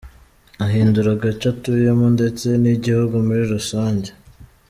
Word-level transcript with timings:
ahindure 0.65 1.09
agace 1.15 1.45
atuyemo 1.53 2.07
ndetse 2.17 2.47
nigihugu 2.61 3.15
muri 3.27 3.43
rusange. 3.53 4.09